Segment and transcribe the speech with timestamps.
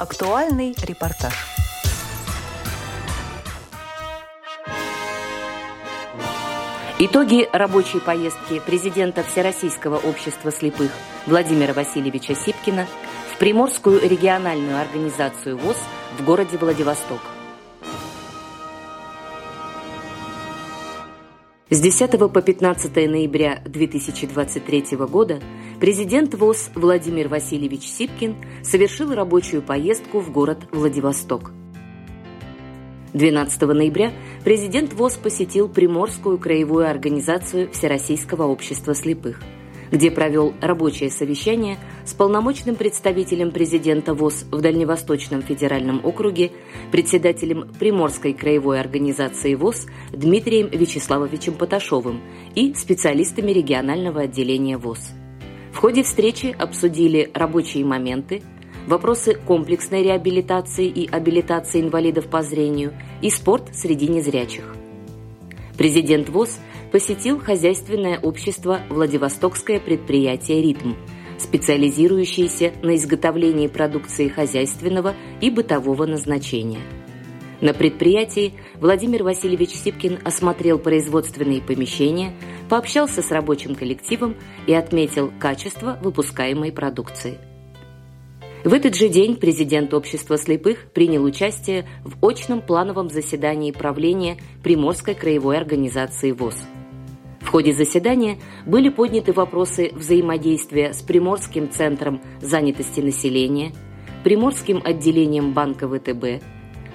[0.00, 1.34] Актуальный репортаж.
[6.98, 10.90] Итоги рабочей поездки президента Всероссийского общества слепых
[11.26, 12.86] Владимира Васильевича Сипкина
[13.34, 15.76] в Приморскую региональную организацию ВОЗ
[16.18, 17.20] в городе Владивосток.
[21.68, 25.42] С 10 по 15 ноября 2023 года
[25.80, 31.52] президент ВОЗ Владимир Васильевич Сипкин совершил рабочую поездку в город Владивосток–
[33.12, 34.12] 12 ноября
[34.44, 39.40] президент ВОЗ посетил Приморскую краевую организацию Всероссийского общества слепых,
[39.90, 46.52] где провел рабочее совещание с полномочным представителем президента ВОЗ в Дальневосточном федеральном округе,
[46.92, 52.20] председателем Приморской краевой организации ВОЗ Дмитрием Вячеславовичем Поташовым
[52.54, 55.19] и специалистами регионального отделения ВОЗ.
[55.80, 58.42] Ходе встречи обсудили рабочие моменты,
[58.86, 62.92] вопросы комплексной реабилитации и абилитации инвалидов по зрению
[63.22, 64.76] и спорт среди незрячих.
[65.78, 66.60] Президент ВОЗ
[66.92, 70.92] посетил хозяйственное общество «Владивостокское предприятие «Ритм»,
[71.38, 76.80] специализирующееся на изготовлении продукции хозяйственного и бытового назначения.
[77.62, 82.34] На предприятии Владимир Васильевич Сипкин осмотрел производственные помещения,
[82.70, 84.34] пообщался с рабочим коллективом
[84.66, 87.38] и отметил качество выпускаемой продукции–
[88.62, 95.14] в этот же день президент Общества слепых принял участие в очном плановом заседании правления Приморской
[95.14, 96.56] краевой организации ВОЗ.
[97.40, 103.72] В ходе заседания были подняты вопросы взаимодействия с Приморским центром занятости населения,
[104.24, 106.44] Приморским отделением Банка ВТБ,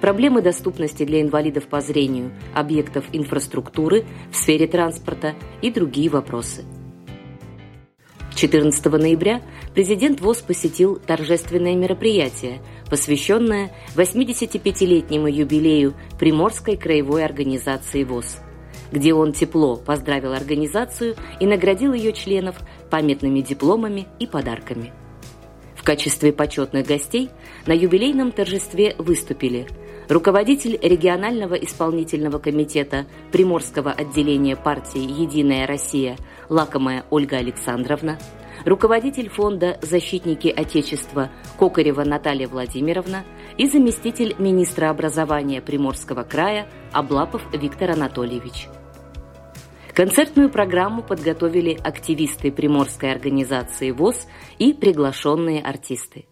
[0.00, 6.64] проблемы доступности для инвалидов по зрению объектов инфраструктуры в сфере транспорта и другие вопросы.
[8.34, 9.42] 14 ноября
[9.74, 18.38] президент ВОЗ посетил торжественное мероприятие, посвященное 85-летнему юбилею Приморской краевой организации ВОЗ,
[18.92, 22.56] где он тепло поздравил организацию и наградил ее членов
[22.88, 24.92] памятными дипломами и подарками.
[25.74, 27.30] В качестве почетных гостей
[27.66, 29.66] на юбилейном торжестве выступили
[30.10, 36.16] руководитель регионального исполнительного комитета Приморского отделения партии «Единая Россия»
[36.48, 38.18] Лакомая Ольга Александровна,
[38.66, 43.24] руководитель фонда «Защитники Отечества» Кокарева Наталья Владимировна
[43.56, 48.66] и заместитель министра образования Приморского края Облапов Виктор Анатольевич.
[49.94, 54.26] Концертную программу подготовили активисты Приморской организации ВОЗ
[54.58, 56.24] и приглашенные артисты.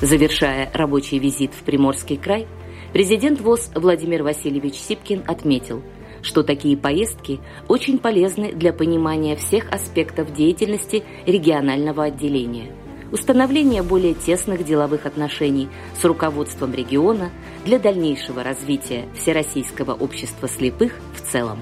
[0.00, 2.46] Завершая рабочий визит в Приморский край,
[2.92, 5.82] президент ВОЗ Владимир Васильевич Сипкин отметил–
[6.22, 12.72] что такие поездки очень полезны для понимания всех аспектов деятельности регионального отделения,
[13.12, 15.68] установления более тесных деловых отношений
[16.00, 17.30] с руководством региона
[17.64, 21.58] для дальнейшего развития Всероссийского общества слепых в целом.